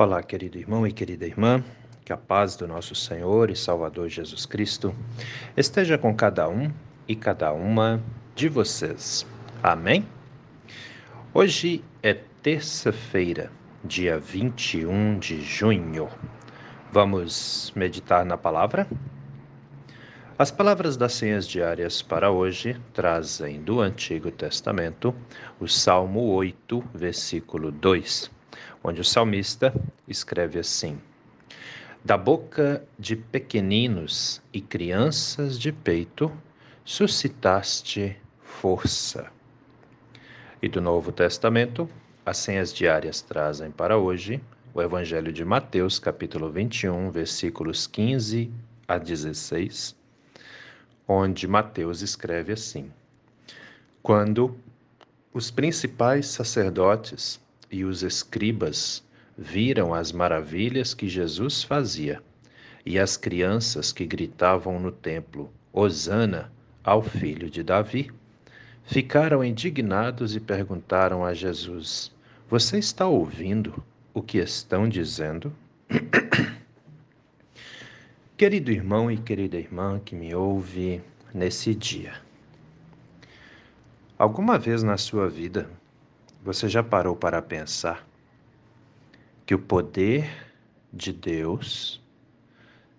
[0.00, 1.60] Olá, querido irmão e querida irmã,
[2.04, 4.94] que a paz do nosso Senhor e Salvador Jesus Cristo
[5.56, 6.70] esteja com cada um
[7.08, 8.00] e cada uma
[8.32, 9.26] de vocês.
[9.60, 10.06] Amém?
[11.34, 13.50] Hoje é terça-feira,
[13.82, 16.08] dia 21 de junho.
[16.92, 18.86] Vamos meditar na palavra?
[20.38, 25.12] As palavras das senhas diárias para hoje trazem do Antigo Testamento
[25.58, 28.37] o Salmo 8, versículo 2
[28.82, 29.72] onde o salmista
[30.06, 31.00] escreve assim:
[32.04, 36.32] Da boca de pequeninos e crianças de peito
[36.84, 39.30] suscitaste força.
[40.60, 41.88] E do Novo Testamento,
[42.24, 44.40] as senhas diárias trazem para hoje
[44.74, 48.50] o Evangelho de Mateus, capítulo 21, versículos 15
[48.86, 49.96] a 16,
[51.06, 52.90] onde Mateus escreve assim:
[54.02, 54.56] Quando
[55.32, 59.04] os principais sacerdotes e os escribas
[59.36, 62.22] viram as maravilhas que Jesus fazia
[62.84, 66.50] e as crianças que gritavam no templo: Hosana
[66.82, 68.10] ao filho de Davi.
[68.84, 72.10] Ficaram indignados e perguntaram a Jesus:
[72.48, 75.52] Você está ouvindo o que estão dizendo?
[78.38, 81.02] Querido irmão e querida irmã que me ouve
[81.34, 82.14] nesse dia,
[84.16, 85.68] alguma vez na sua vida
[86.48, 88.08] você já parou para pensar
[89.44, 90.50] que o poder
[90.90, 92.02] de Deus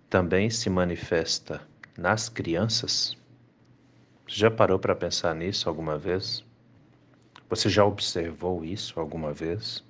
[0.08, 1.60] também se manifesta
[1.98, 3.18] nas crianças?
[4.28, 6.46] Você já parou para pensar nisso alguma vez?
[7.50, 9.84] Você já observou isso alguma vez?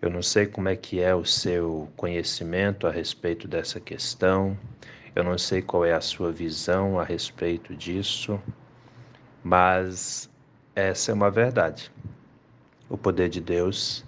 [0.00, 4.58] Eu não sei como é que é o seu conhecimento a respeito dessa questão.
[5.14, 8.40] Eu não sei qual é a sua visão a respeito disso,
[9.44, 10.30] mas
[10.74, 11.92] essa é uma verdade
[12.90, 14.04] o poder de Deus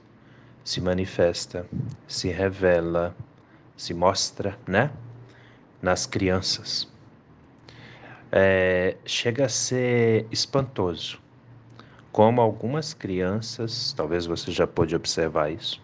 [0.65, 1.67] se manifesta,
[2.07, 3.15] se revela,
[3.77, 4.91] se mostra, né?
[5.81, 6.91] Nas crianças.
[8.31, 11.21] É, chega a ser espantoso
[12.11, 15.81] como algumas crianças, talvez você já pôde observar isso,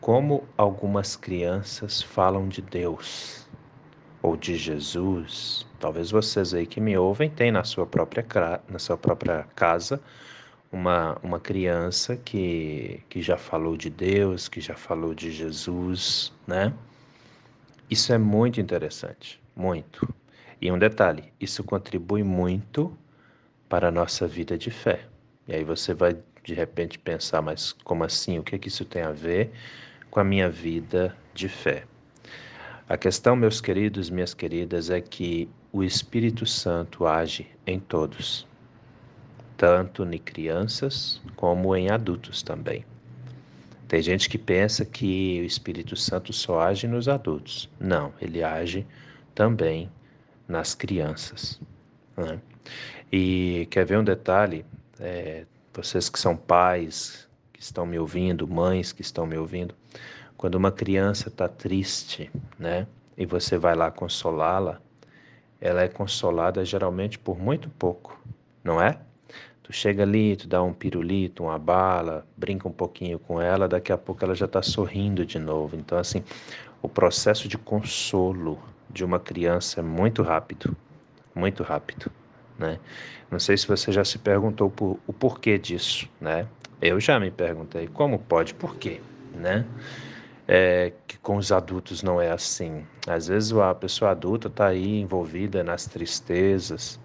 [0.00, 3.48] como algumas crianças falam de Deus
[4.22, 5.66] ou de Jesus.
[5.80, 8.24] Talvez vocês aí que me ouvem têm na sua própria,
[8.68, 10.00] na sua própria casa
[10.70, 16.72] uma, uma criança que, que já falou de Deus, que já falou de Jesus, né?
[17.88, 20.12] Isso é muito interessante, muito.
[20.60, 22.96] E um detalhe, isso contribui muito
[23.68, 25.06] para a nossa vida de fé.
[25.46, 28.38] E aí você vai de repente pensar, mas como assim?
[28.38, 29.50] O que é que isso tem a ver
[30.10, 31.84] com a minha vida de fé?
[32.88, 38.46] A questão, meus queridos, minhas queridas, é que o Espírito Santo age em todos
[39.56, 42.84] tanto em crianças como em adultos também.
[43.88, 47.68] Tem gente que pensa que o Espírito Santo só age nos adultos.
[47.78, 48.86] Não, ele age
[49.34, 49.90] também
[50.48, 51.60] nas crianças.
[52.16, 52.40] Né?
[53.12, 54.64] E quer ver um detalhe?
[54.98, 59.74] É, vocês que são pais, que estão me ouvindo, mães que estão me ouvindo,
[60.36, 64.80] quando uma criança está triste, né, e você vai lá consolá-la,
[65.60, 68.18] ela é consolada geralmente por muito pouco,
[68.62, 68.98] não é?
[69.66, 73.92] Tu chega ali, tu dá um pirulito, uma bala, brinca um pouquinho com ela, daqui
[73.92, 75.74] a pouco ela já está sorrindo de novo.
[75.74, 76.22] Então, assim,
[76.80, 80.76] o processo de consolo de uma criança é muito rápido,
[81.34, 82.12] muito rápido,
[82.56, 82.78] né?
[83.28, 86.46] Não sei se você já se perguntou por, o porquê disso, né?
[86.80, 89.00] Eu já me perguntei como pode, por quê,
[89.34, 89.66] né?
[90.46, 92.86] É, que com os adultos não é assim.
[93.04, 97.00] Às vezes a pessoa adulta está aí envolvida nas tristezas,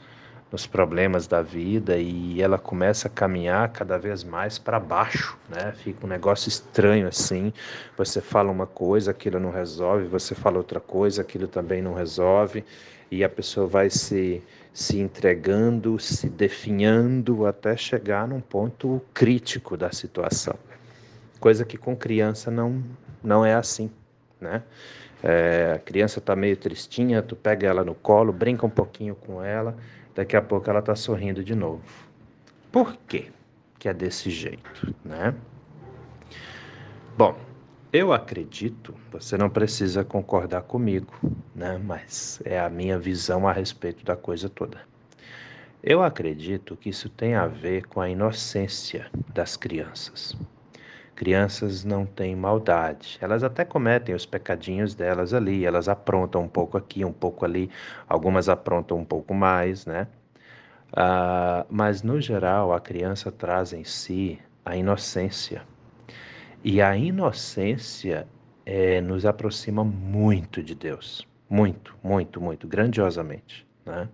[0.51, 5.71] nos problemas da vida e ela começa a caminhar cada vez mais para baixo, né?
[5.77, 7.53] Fica um negócio estranho assim.
[7.97, 12.65] Você fala uma coisa, aquilo não resolve, você fala outra coisa, aquilo também não resolve,
[13.09, 19.91] e a pessoa vai se se entregando, se definhando até chegar num ponto crítico da
[19.91, 20.55] situação.
[21.41, 22.83] Coisa que com criança não
[23.23, 23.89] não é assim,
[24.39, 24.63] né?
[25.23, 29.43] É, a criança está meio tristinha, tu pega ela no colo, brinca um pouquinho com
[29.43, 29.77] ela,
[30.15, 31.83] daqui a pouco ela está sorrindo de novo.
[32.71, 33.31] Por quê
[33.77, 35.33] que é desse jeito, né?
[37.17, 37.35] Bom,
[37.91, 41.13] eu acredito, você não precisa concordar comigo,
[41.53, 41.77] né?
[41.83, 44.79] Mas é a minha visão a respeito da coisa toda.
[45.83, 50.37] Eu acredito que isso tem a ver com a inocência das crianças.
[51.15, 53.17] Crianças não têm maldade.
[53.21, 57.69] Elas até cometem os pecadinhos delas ali, elas aprontam um pouco aqui, um pouco ali,
[58.07, 60.07] algumas aprontam um pouco mais, né?
[60.93, 65.63] Ah, mas no geral, a criança traz em si a inocência.
[66.63, 68.27] E a inocência
[68.65, 71.27] é, nos aproxima muito de Deus.
[71.49, 73.65] Muito, muito, muito, grandiosamente.
[73.85, 74.07] Né?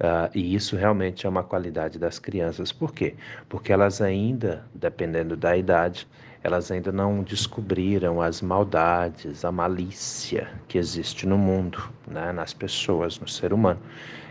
[0.00, 2.72] Uh, e isso realmente é uma qualidade das crianças.
[2.72, 3.14] Por quê?
[3.48, 6.08] Porque elas ainda, dependendo da idade,
[6.42, 12.32] elas ainda não descobriram as maldades, a malícia que existe no mundo, né?
[12.32, 13.80] nas pessoas, no ser humano.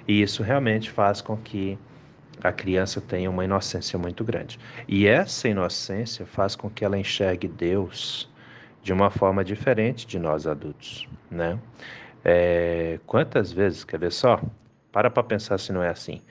[0.08, 1.78] E isso realmente faz com que
[2.44, 4.60] a criança tenha uma inocência muito grande.
[4.88, 8.30] E essa inocência faz com que ela enxergue Deus
[8.84, 11.60] de uma forma diferente de nós adultos, né?
[12.26, 14.42] É, quantas vezes, quer ver só?
[14.92, 16.22] Para para pensar se não é assim.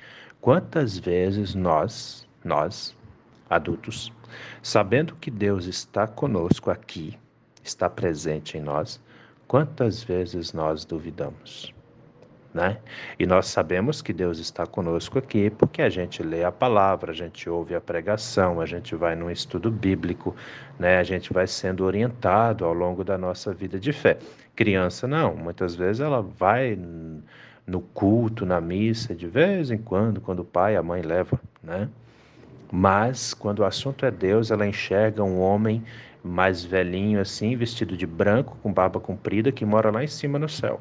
[0.40, 2.96] Quantas vezes nós, nós,
[3.48, 4.12] adultos,
[4.62, 7.18] sabendo que Deus está conosco aqui,
[7.62, 9.00] está presente em nós,
[9.46, 11.74] quantas vezes nós duvidamos?
[12.52, 12.78] né?
[13.18, 17.14] E nós sabemos que Deus está conosco aqui porque a gente lê a palavra, a
[17.14, 20.34] gente ouve a pregação, a gente vai num estudo bíblico,
[20.78, 20.98] né?
[20.98, 24.18] A gente vai sendo orientado ao longo da nossa vida de fé.
[24.56, 26.78] Criança não, muitas vezes ela vai
[27.66, 31.38] no culto, na missa, de vez em quando, quando o pai e a mãe levam,
[31.62, 31.88] né?
[32.72, 35.82] Mas quando o assunto é Deus, ela enxerga um homem
[36.22, 40.48] mais velhinho assim, vestido de branco, com barba comprida, que mora lá em cima no
[40.48, 40.80] céu.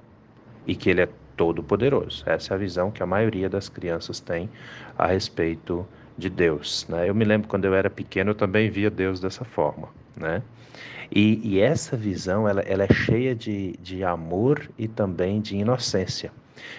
[0.68, 2.24] E que ele é todo-poderoso.
[2.26, 4.50] Essa é a visão que a maioria das crianças tem
[4.98, 5.88] a respeito
[6.18, 6.86] de Deus.
[6.90, 7.10] Né?
[7.10, 9.88] Eu me lembro quando eu era pequeno, eu também via Deus dessa forma.
[10.16, 10.44] Né?
[11.12, 16.32] E, e essa visão ela, ela é cheia de, de amor e também de inocência.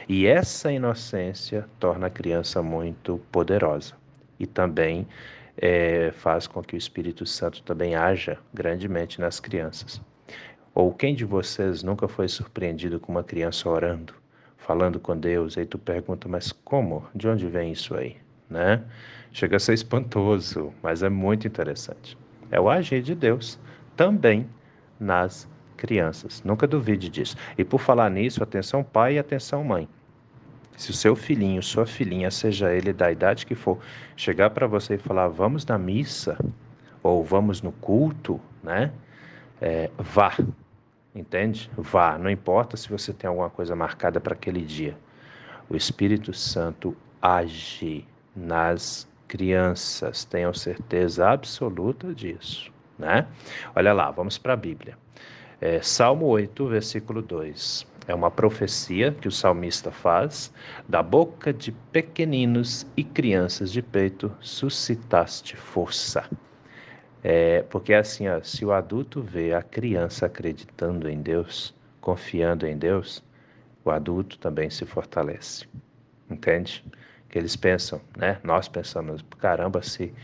[0.08, 3.94] E essa inocência torna a criança muito poderosa
[4.38, 5.06] e também
[5.56, 10.00] é, faz com que o Espírito Santo também haja grandemente nas crianças.
[10.74, 14.14] Ou quem de vocês nunca foi surpreendido com uma criança orando?
[14.70, 17.04] falando com Deus, aí tu pergunta, mas como?
[17.12, 18.16] De onde vem isso aí?
[18.48, 18.80] Né?
[19.32, 22.16] Chega a ser espantoso, mas é muito interessante.
[22.52, 23.58] É o agir de Deus
[23.96, 24.46] também
[25.00, 25.59] nas crianças.
[26.44, 27.36] Nunca duvide disso.
[27.56, 29.88] E por falar nisso, atenção pai e atenção mãe.
[30.76, 33.78] Se o seu filhinho, sua filhinha, seja ele da idade que for,
[34.16, 36.38] chegar para você e falar, vamos na missa,
[37.02, 38.90] ou vamos no culto, né?
[39.60, 40.32] É, vá,
[41.14, 41.68] Entende?
[41.76, 44.96] Vá, não importa se você tem alguma coisa marcada para aquele dia.
[45.68, 53.26] O Espírito Santo age nas crianças, tenham certeza absoluta disso, né?
[53.74, 54.96] Olha lá, vamos para a Bíblia.
[55.60, 57.86] É, Salmo 8, versículo 2.
[58.08, 60.50] É uma profecia que o salmista faz:
[60.88, 66.24] da boca de pequeninos e crianças de peito suscitaste força.
[67.22, 72.78] É, porque assim, ó, se o adulto vê a criança acreditando em Deus, confiando em
[72.78, 73.22] Deus,
[73.84, 75.66] o adulto também se fortalece.
[76.30, 76.82] Entende?
[77.28, 78.40] Que eles pensam, né?
[78.42, 80.14] Nós pensamos, caramba, se,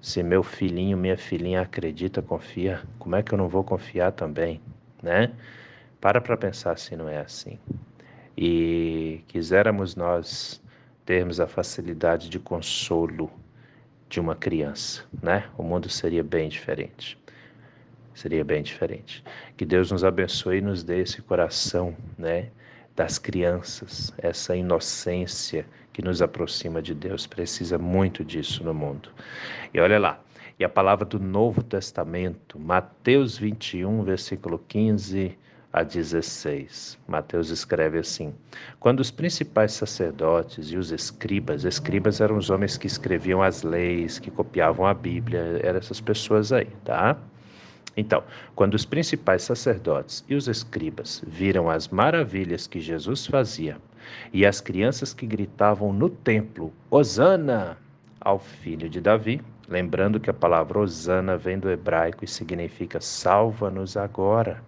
[0.00, 4.60] se meu filhinho, minha filhinha acredita, confia, como é que eu não vou confiar também,
[5.06, 5.32] né?
[6.00, 7.58] Para para pensar se não é assim.
[8.36, 10.60] E quiséramos nós
[11.06, 13.30] termos a facilidade de consolo
[14.08, 15.48] de uma criança, né?
[15.56, 17.16] O mundo seria bem diferente.
[18.12, 19.22] Seria bem diferente.
[19.56, 22.50] Que Deus nos abençoe e nos dê esse coração, né?
[22.94, 27.26] Das crianças, essa inocência que nos aproxima de Deus.
[27.26, 29.10] Precisa muito disso no mundo.
[29.72, 30.20] E olha lá,
[30.58, 35.36] e a palavra do Novo Testamento, Mateus 21, versículo 15
[35.70, 36.98] a 16.
[37.06, 38.34] Mateus escreve assim:
[38.80, 44.18] Quando os principais sacerdotes e os escribas, escribas eram os homens que escreviam as leis,
[44.18, 47.18] que copiavam a Bíblia, eram essas pessoas aí, tá?
[47.94, 48.22] Então,
[48.54, 53.76] quando os principais sacerdotes e os escribas viram as maravilhas que Jesus fazia
[54.32, 57.76] e as crianças que gritavam no templo: Hosana
[58.18, 63.96] ao filho de Davi, lembrando que a palavra Hosana vem do hebraico e significa salva-nos
[63.96, 64.62] agora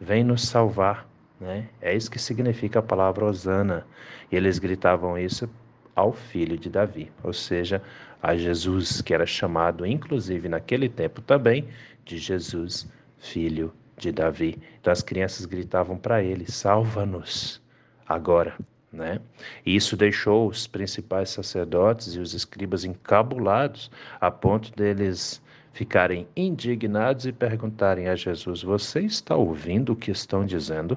[0.00, 1.08] vem nos salvar.
[1.40, 1.68] Né?
[1.80, 3.86] É isso que significa a palavra Osana.
[4.30, 5.48] E eles gritavam isso
[5.94, 7.82] ao filho de Davi, ou seja,
[8.22, 11.68] a Jesus, que era chamado, inclusive naquele tempo também,
[12.04, 12.88] de Jesus,
[13.18, 14.58] filho de Davi.
[14.80, 17.62] Então as crianças gritavam para ele: salva-nos
[18.06, 18.54] agora.
[18.94, 19.20] Né?
[19.66, 27.26] E isso deixou os principais sacerdotes e os escribas encabulados a ponto deles ficarem indignados
[27.26, 30.96] e perguntarem a Jesus: Você está ouvindo o que estão dizendo?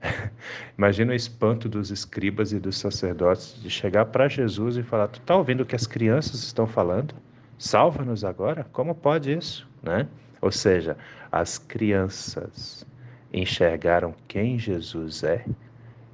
[0.78, 5.18] Imagina o espanto dos escribas e dos sacerdotes de chegar para Jesus e falar: Tu
[5.18, 7.12] está ouvindo o que as crianças estão falando?
[7.58, 8.64] Salva-nos agora?
[8.72, 9.68] Como pode isso?
[9.82, 10.06] Né?
[10.40, 10.96] Ou seja,
[11.32, 12.86] as crianças
[13.32, 15.44] enxergaram quem Jesus é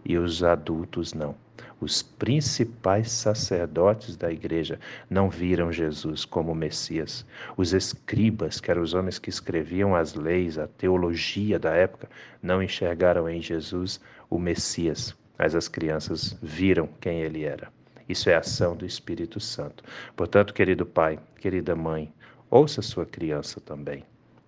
[0.04, 1.34] e os adultos não.
[1.82, 4.78] os principais sacerdotes da igreja
[5.10, 7.26] não viram Jesus como Messias.
[7.56, 12.08] Os escribas, que eram os homens que escreviam as leis, a teologia da época,
[12.40, 17.68] não enxergaram em Jesus o Messias, mas as crianças viram quem ele era.
[18.08, 19.82] Isso é ação do Espírito Santo.
[20.14, 22.12] Portanto, querido pai, querida mãe,
[22.48, 24.04] ouça sua criança também.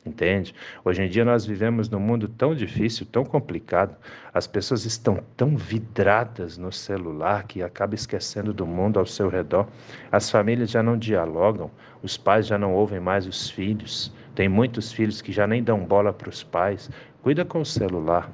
[0.06, 0.54] Entende?
[0.84, 3.96] Hoje em dia nós vivemos num mundo tão difícil, tão complicado.
[4.34, 9.66] As pessoas estão tão vidradas no celular que acaba esquecendo do mundo ao seu redor.
[10.12, 11.70] As famílias já não dialogam,
[12.02, 14.12] os pais já não ouvem mais os filhos.
[14.34, 16.90] Tem muitos filhos que já nem dão bola para os pais.
[17.22, 18.30] Cuida com o celular.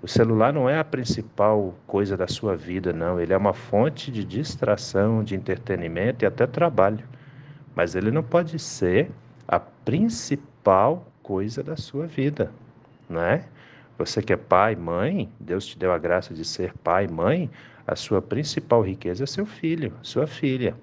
[0.00, 3.20] O celular não é a principal coisa da sua vida, não.
[3.20, 7.04] Ele é uma fonte de distração, de entretenimento e até trabalho.
[7.74, 9.10] Mas ele não pode ser
[9.48, 12.52] a principal coisa da sua vida,
[13.08, 13.46] não é?
[13.96, 17.50] Você que é pai, mãe, Deus te deu a graça de ser pai, mãe,
[17.86, 20.76] a sua principal riqueza é seu filho, sua filha.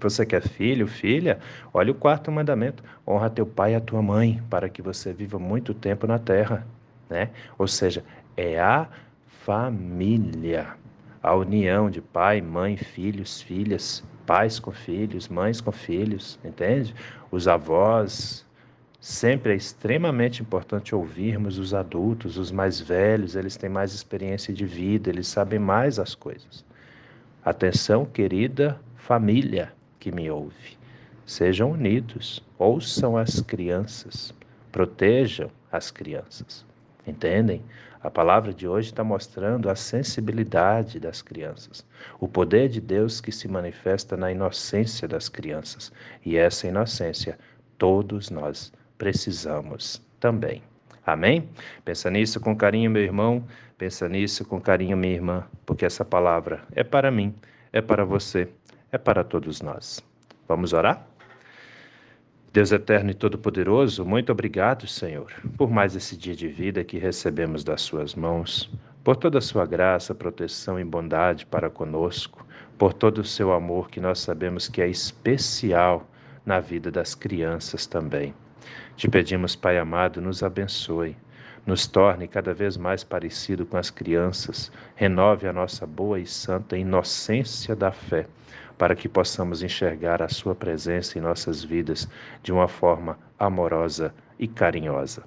[0.00, 1.38] Você que é filho, filha,
[1.74, 5.38] olha o quarto mandamento: honra teu pai e a tua mãe, para que você viva
[5.38, 6.66] muito tempo na terra,
[7.10, 7.30] né?
[7.58, 8.04] Ou seja,
[8.36, 8.88] é a
[9.44, 10.76] família,
[11.22, 16.94] a união de pai, mãe, filhos, filhas, pais com filhos, mães com filhos, entende?
[17.30, 18.44] Os avós.
[19.00, 24.64] Sempre é extremamente importante ouvirmos os adultos, os mais velhos, eles têm mais experiência de
[24.64, 26.64] vida, eles sabem mais as coisas.
[27.44, 30.78] Atenção, querida família que me ouve.
[31.26, 34.32] Sejam unidos, ouçam as crianças,
[34.70, 36.64] protejam as crianças.
[37.04, 37.60] Entendem?
[38.02, 41.86] A palavra de hoje está mostrando a sensibilidade das crianças,
[42.18, 45.92] o poder de Deus que se manifesta na inocência das crianças.
[46.26, 47.38] E essa inocência
[47.78, 50.62] todos nós precisamos também.
[51.06, 51.48] Amém?
[51.84, 53.44] Pensa nisso com carinho, meu irmão.
[53.78, 57.34] Pensa nisso com carinho, minha irmã, porque essa palavra é para mim,
[57.72, 58.48] é para você,
[58.90, 60.00] é para todos nós.
[60.46, 61.11] Vamos orar?
[62.52, 67.64] Deus eterno e todo-poderoso, muito obrigado, Senhor, por mais esse dia de vida que recebemos
[67.64, 68.70] das Suas mãos,
[69.02, 73.88] por toda a Sua graça, proteção e bondade para conosco, por todo o Seu amor
[73.88, 76.06] que nós sabemos que é especial
[76.44, 78.34] na vida das crianças também.
[78.96, 81.16] Te pedimos, Pai amado, nos abençoe,
[81.64, 86.76] nos torne cada vez mais parecido com as crianças, renove a nossa boa e santa
[86.76, 88.26] inocência da fé
[88.78, 92.08] para que possamos enxergar a Sua presença em nossas vidas
[92.42, 95.22] de uma forma amorosa e carinhosa.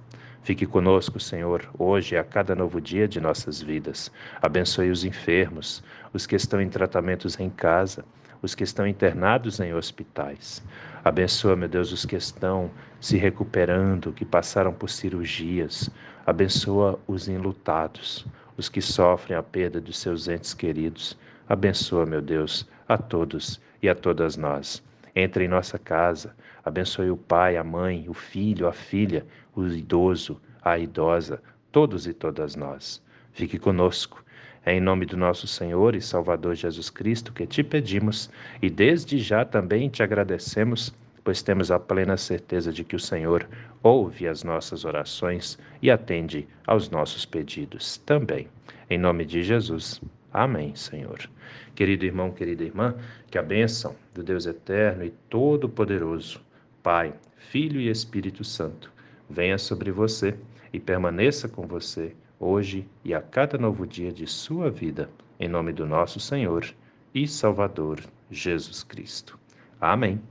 [0.45, 4.11] Fique conosco, Senhor, hoje e a cada novo dia de nossas vidas.
[4.39, 5.83] Abençoe os enfermos,
[6.13, 8.05] os que estão em tratamentos em casa,
[8.43, 10.63] os que estão internados em hospitais.
[11.03, 15.89] Abençoa, meu Deus, os que estão se recuperando, que passaram por cirurgias.
[16.27, 18.25] Abençoa os enlutados,
[18.55, 21.17] os que sofrem a perda dos seus entes queridos.
[21.47, 24.83] Abençoa, meu Deus, a todos e a todas nós.
[25.15, 29.25] Entre em nossa casa, abençoe o pai, a mãe, o filho, a filha,
[29.55, 33.01] o idoso, a idosa, todos e todas nós.
[33.31, 34.25] Fique conosco.
[34.65, 39.19] É em nome do nosso Senhor e Salvador Jesus Cristo que te pedimos e desde
[39.19, 40.91] já também te agradecemos,
[41.23, 43.47] pois temos a plena certeza de que o Senhor
[43.83, 48.47] ouve as nossas orações e atende aos nossos pedidos também.
[48.89, 50.01] Em nome de Jesus.
[50.37, 51.29] Amém, Senhor.
[51.73, 52.93] Querido irmão, querida irmã,
[53.31, 56.41] que a bênção do Deus eterno e todo-poderoso,
[56.83, 58.91] Pai, Filho e Espírito Santo,
[59.29, 60.37] venha sobre você
[60.73, 65.71] e permaneça com você hoje e a cada novo dia de sua vida, em nome
[65.71, 66.65] do nosso Senhor
[67.13, 69.39] e Salvador Jesus Cristo.
[69.79, 70.21] Amém.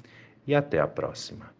[0.46, 1.53] E até a próxima.